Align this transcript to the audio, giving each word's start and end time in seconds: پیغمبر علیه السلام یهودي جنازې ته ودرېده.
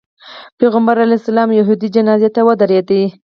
پیغمبر 0.59 0.95
علیه 1.05 1.19
السلام 1.19 1.49
یهودي 1.59 1.87
جنازې 1.95 2.29
ته 2.35 2.41
ودرېده. 2.47 3.01